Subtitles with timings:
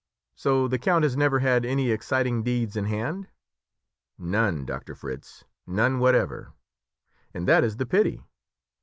[0.33, 3.27] "So the count has never had any exciting deeds in hand?"
[4.17, 6.53] "None, Doctor Fritz, none whatever;
[7.35, 8.23] and that is the pity.